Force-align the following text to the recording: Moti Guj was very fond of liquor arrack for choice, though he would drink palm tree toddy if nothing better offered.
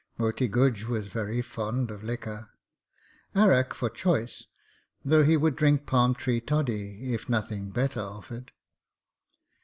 Moti 0.17 0.47
Guj 0.49 0.85
was 0.85 1.05
very 1.09 1.43
fond 1.43 1.91
of 1.91 2.03
liquor 2.03 2.49
arrack 3.35 3.75
for 3.75 3.87
choice, 3.87 4.47
though 5.05 5.23
he 5.23 5.37
would 5.37 5.55
drink 5.55 5.85
palm 5.85 6.15
tree 6.15 6.41
toddy 6.41 7.13
if 7.13 7.29
nothing 7.29 7.69
better 7.69 7.99
offered. 8.01 8.51